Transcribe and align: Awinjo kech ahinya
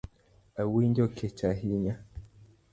Awinjo 0.61 1.05
kech 1.15 1.39
ahinya 1.51 1.93